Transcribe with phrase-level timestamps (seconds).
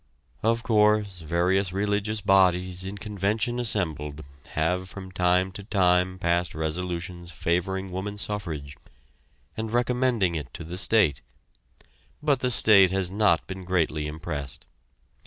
[0.41, 7.31] Of course, various religious bodies in convention assembled have from time to time passed resolutions
[7.31, 8.77] favoring woman suffrage,
[9.55, 11.21] and recommending it to the state,
[12.19, 14.65] but the state has not been greatly impressed.